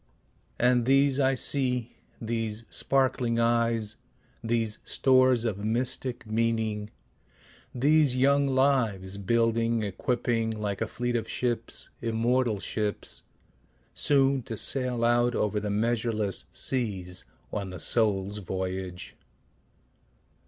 [0.57, 3.97] And these I see, these sparkling eyes,
[4.43, 6.89] These stores of mystic meaning,
[7.75, 13.21] these young lives, Building, equipping like a fleet of ships, immortal ships,
[13.93, 17.23] Soon to sail out over the measureless seas,
[17.53, 19.15] On the soul's voyage.